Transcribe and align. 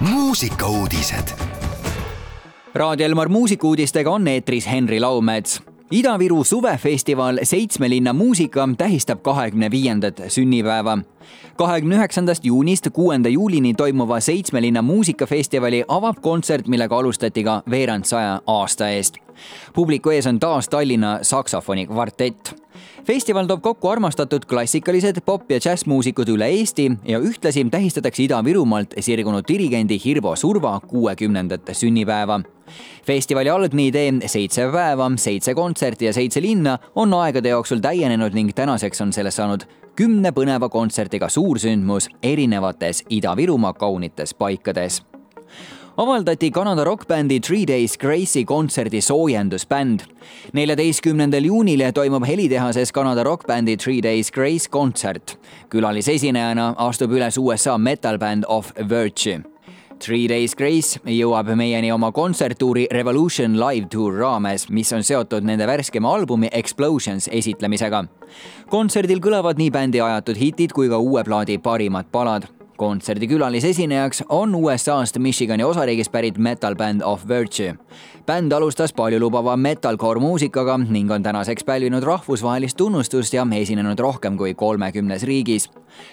muusikauudised. 0.00 1.28
Raadio 2.74 3.06
Elmar 3.06 3.28
muusikuudistega 3.28 4.10
on 4.10 4.28
eetris 4.28 4.66
Henri 4.70 5.00
Laumets. 5.00 5.62
Ida-Viru 5.90 6.44
suvefestival 6.44 7.38
Seitsme 7.42 7.90
linna 7.90 8.12
muusika 8.12 8.68
tähistab 8.78 9.22
kahekümne 9.22 9.70
viiendat 9.70 10.20
sünnipäeva. 10.28 10.98
Kahekümne 11.56 11.96
üheksandast 11.96 12.44
juunist 12.44 12.88
kuuenda 12.92 13.28
juulini 13.28 13.74
toimuva 13.74 14.20
Seitsme 14.20 14.62
linna 14.62 14.82
muusikafestivali 14.82 15.84
avab 15.88 16.20
kontsert, 16.22 16.68
millega 16.68 16.98
alustati 16.98 17.44
ka 17.44 17.62
veerand 17.70 18.04
saja 18.04 18.40
aasta 18.46 18.90
eest. 18.90 19.18
publiku 19.74 20.10
ees 20.10 20.26
on 20.26 20.40
taas 20.40 20.68
Tallinna 20.68 21.18
saksofoni 21.22 21.86
kvartett 21.86 22.54
festival 23.08 23.46
toob 23.48 23.62
kokku 23.62 23.88
armastatud 23.88 24.44
klassikalised 24.48 25.22
pop- 25.24 25.50
ja 25.50 25.58
džässmuusikud 25.60 26.28
üle 26.28 26.50
Eesti 26.52 26.90
ja 27.08 27.18
ühtlasi 27.18 27.64
tähistatakse 27.70 28.22
Ida-Virumaalt 28.26 28.98
sirgunud 29.00 29.46
dirigendi 29.48 29.96
Hirvo 30.04 30.36
Surva 30.36 30.80
kuuekümnendat 30.80 31.70
sünnipäeva. 31.72 32.40
festivali 33.06 33.50
algne 33.50 33.86
idee 33.86 34.12
seitse 34.26 34.68
päeva, 34.72 35.10
seitse 35.16 35.54
kontserti 35.54 36.04
ja 36.04 36.12
seitse 36.12 36.42
linna 36.42 36.78
on 36.94 37.14
aegade 37.14 37.48
jooksul 37.48 37.80
täienenud 37.80 38.34
ning 38.34 38.52
tänaseks 38.54 39.00
on 39.00 39.12
sellest 39.12 39.36
saanud 39.36 39.64
kümne 39.98 40.30
põneva 40.30 40.68
kontserdiga 40.70 41.26
suursündmus 41.28 42.06
erinevates 42.22 43.00
Ida-Virumaa 43.10 43.72
kaunites 43.74 44.34
paikades 44.34 45.00
avaldati 45.98 46.50
Kanada 46.54 46.84
rokkbändi 46.86 47.40
Three 47.40 47.66
Days 47.68 47.96
Grace'i 47.98 48.44
kontserdi 48.44 49.00
soojendusbänd. 49.02 50.00
neljateistkümnendal 50.52 51.44
juunil 51.44 51.82
toimub 51.92 52.26
helitehases 52.26 52.92
Kanada 52.92 53.24
rokkbändi 53.24 53.76
Three 53.76 54.02
Days 54.02 54.30
Grace 54.30 54.70
kontsert. 54.70 55.38
külalisesinejana 55.68 56.74
astub 56.76 57.10
üles 57.10 57.38
USA 57.38 57.78
metal-bänd 57.78 58.44
Of 58.48 58.72
Virtue. 58.90 59.57
Three 59.98 60.28
Days 60.30 60.54
Grace 60.56 61.00
jõuab 61.04 61.50
meieni 61.58 61.90
oma 61.92 62.10
kontserttuuri 62.14 62.86
Revolution 62.94 63.56
Live 63.58 63.88
Tour 63.92 64.18
raames, 64.20 64.68
mis 64.70 64.92
on 64.94 65.02
seotud 65.06 65.46
nende 65.46 65.66
värskema 65.68 66.12
albumi 66.14 66.50
Explosions 66.52 67.28
esitlemisega. 67.32 68.04
kontserdil 68.70 69.20
kõlavad 69.20 69.58
nii 69.58 69.70
bändi 69.70 70.00
ajatud 70.00 70.36
hitid 70.36 70.72
kui 70.72 70.88
ka 70.88 70.98
uue 70.98 71.24
plaadi 71.24 71.58
parimad 71.58 72.10
palad 72.12 72.57
kontserdi 72.78 73.26
külalisesinejaks 73.28 74.22
on 74.28 74.54
USA-st 74.54 75.18
Michigani 75.18 75.64
osariigist 75.64 76.12
pärit 76.12 76.38
metal-bänd 76.38 77.02
Of 77.04 77.28
Virtue. 77.28 77.74
bänd 78.26 78.52
alustas 78.52 78.92
paljulubava 78.92 79.56
metalcore 79.56 80.20
muusikaga 80.20 80.78
ning 80.78 81.10
on 81.10 81.22
tänaseks 81.22 81.64
pälvinud 81.64 82.02
rahvusvahelist 82.02 82.76
tunnustust 82.76 83.34
ja 83.34 83.46
esinenud 83.60 83.98
rohkem 83.98 84.36
kui 84.36 84.54
kolmekümnes 84.54 85.22
riigis. 85.22 85.70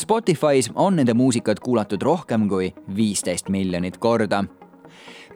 Spotify's 0.00 0.72
on 0.74 0.96
nende 0.96 1.14
muusikat 1.14 1.60
kuulatud 1.60 2.02
rohkem 2.02 2.48
kui 2.48 2.74
viisteist 2.96 3.48
miljonit 3.48 3.98
korda 3.98 4.44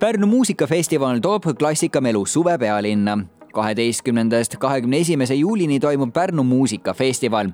Pärnu 0.00 0.27
muusikafestival 0.27 1.18
toob 1.20 1.44
klassikamelu 1.58 2.27
suve 2.27 2.58
pealinna 2.58 3.18
kaheteistkümnendast 3.52 4.56
kahekümne 4.56 4.98
esimese 4.98 5.34
juulini 5.34 5.80
toimub 5.80 6.12
Pärnu 6.12 6.44
muusikafestival. 6.44 7.48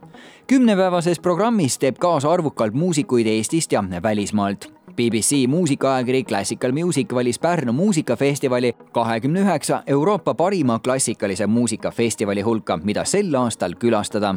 kümnepäevases 0.47 1.21
programmis 1.21 1.79
teeb 1.79 1.97
kaasa 1.99 2.31
arvukalt 2.31 2.75
muusikuid 2.75 3.27
Eestist 3.27 3.73
ja 3.73 3.85
välismaalt. 4.03 4.73
BBC 4.97 5.47
muusikaajakiri 5.49 6.25
Classical 6.25 6.73
Music 6.73 7.15
valis 7.15 7.39
Pärnu 7.39 7.73
muusikafestivali 7.73 8.73
kahekümne 8.93 9.41
üheksa 9.41 9.83
Euroopa 9.87 10.35
parima 10.35 10.79
klassikalise 10.79 11.47
muusikafestivali 11.47 12.43
hulka, 12.43 12.77
mida 12.77 13.05
sel 13.05 13.35
aastal 13.35 13.75
külastada 13.79 14.35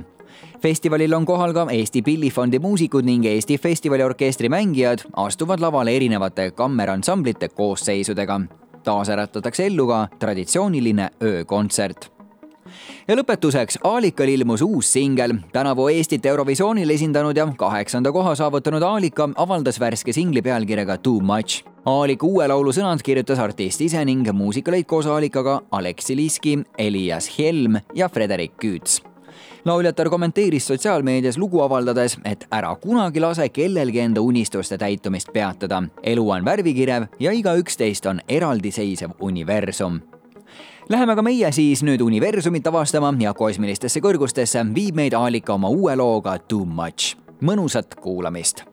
festivalil 0.62 1.14
on 1.14 1.26
kohal 1.26 1.54
ka 1.54 1.68
Eesti 1.72 2.02
Pillifondi 2.02 2.60
muusikud 2.60 3.06
ning 3.06 3.26
Eesti 3.26 3.58
Festivaliorkestri 3.58 4.50
mängijad 4.50 5.06
astuvad 5.14 5.60
lavale 5.60 5.96
erinevate 5.96 6.52
kammeransamblite 6.52 7.50
koosseisudega 7.50 8.42
taas 8.84 9.10
äratatakse 9.10 9.66
ellu 9.66 9.88
ka 9.88 10.08
traditsiooniline 10.20 11.10
öökontsert 11.24 12.12
ja 13.08 13.16
lõpetuseks, 13.18 13.80
Aalikal 13.84 14.30
ilmus 14.30 14.62
uus 14.62 14.92
singel. 14.94 15.34
tänavu 15.52 15.88
Eestit 15.90 16.26
Eurovisioonil 16.26 16.90
esindanud 16.90 17.38
ja 17.38 17.48
kaheksanda 17.58 18.12
koha 18.12 18.36
saavutanud 18.36 18.84
Aalika 18.84 19.30
avaldas 19.36 19.80
värske 19.80 20.14
singli 20.14 20.42
pealkirjaga 20.42 20.98
Too 20.98 21.20
Much. 21.20 21.64
Aalika 21.86 22.26
uue 22.26 22.48
laulu 22.48 22.72
sõnad 22.76 23.02
kirjutas 23.04 23.40
artist 23.40 23.82
ise 23.82 24.06
ning 24.06 24.28
muusika 24.34 24.72
lõid 24.72 24.86
koos 24.86 25.08
Aalikaga 25.08 25.62
Aleksi 25.72 26.16
Liski, 26.16 26.60
Elias 26.78 27.32
Helm 27.38 27.80
ja 27.96 28.10
Frederik 28.10 28.58
Küüts 28.62 29.02
lauljatar 29.66 30.10
kommenteeris 30.10 30.68
sotsiaalmeedias 30.68 31.38
lugu 31.38 31.62
avaldades, 31.62 32.18
et 32.26 32.46
ära 32.52 32.76
kunagi 32.76 33.20
lase 33.20 33.50
kellelgi 33.50 34.00
enda 34.00 34.22
unistuste 34.22 34.78
täitumist 34.78 35.34
peatada. 35.34 35.84
elu 36.04 36.30
on 36.30 36.46
värvikirev 36.46 37.08
ja 37.20 37.32
igaüks 37.32 37.78
teist 37.78 38.06
on 38.06 38.22
eraldiseisev 38.28 39.10
universum 39.20 40.02
Läheme 40.90 41.14
ka 41.16 41.22
meie 41.22 41.52
siis 41.54 41.84
nüüd 41.86 42.02
universumit 42.02 42.66
avastama 42.66 43.12
ja 43.22 43.30
kosmilistesse 43.38 44.02
kõrgustesse 44.02 44.64
viib 44.74 44.98
meid 44.98 45.14
Aalika 45.14 45.54
oma 45.54 45.70
uue 45.70 45.94
looga 45.96 46.40
Too 46.40 46.66
Much. 46.66 47.14
mõnusat 47.42 47.96
kuulamist. 48.02 48.64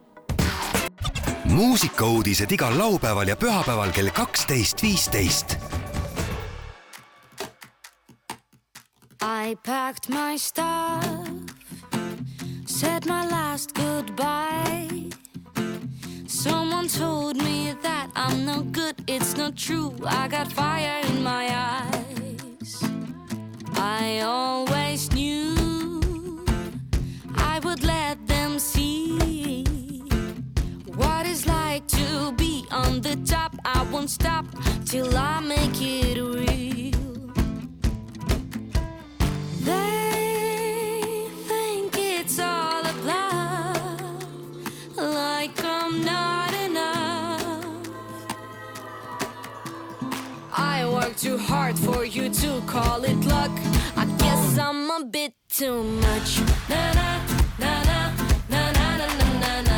muusikauudised 1.45 2.53
igal 2.53 2.79
laupäeval 2.79 3.29
ja 3.29 3.37
pühapäeval 3.37 3.93
kell 3.93 4.11
kaksteist, 4.11 4.83
viisteist 4.83 5.66
I 9.29 9.57
packed 9.65 10.09
my 10.09 10.37
stuff, 10.37 11.05
said 12.65 13.07
my 13.07 13.27
last 13.27 13.75
goodbye. 13.75 15.11
Someone 16.29 16.87
told 16.87 17.37
me 17.37 17.75
that 17.83 18.09
I'm 18.15 18.47
no 18.47 18.63
good, 18.63 18.95
it's 19.09 19.37
not 19.37 19.57
true. 19.57 19.93
I 20.07 20.29
got 20.29 20.53
fire 20.53 21.01
in 21.09 21.25
my 21.25 21.45
eyes. 21.45 21.56
Call 52.77 53.05
it 53.05 53.21
luck. 53.25 53.55
I 53.97 54.05
guess 54.23 54.59
I'm 54.59 54.91
a 54.99 55.01
bit 55.17 55.33
too 55.49 55.83
much. 56.05 56.31
Na 56.71 56.83
na 56.99 57.09
na 57.63 57.73
na 57.89 57.99
na 58.53 58.63
na 58.77 58.97
na 59.09 59.09
na 59.41 59.53
na. 59.69 59.77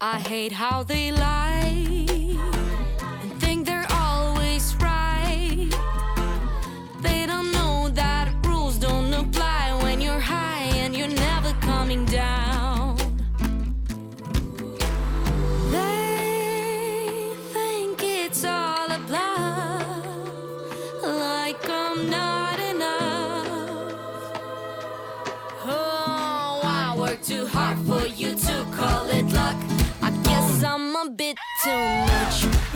I 0.00 0.18
hate 0.18 0.52
how 0.52 0.82
they 0.82 1.12
lie. 1.12 1.63
bit 31.10 31.36
too 31.62 31.70
much. 31.70 32.73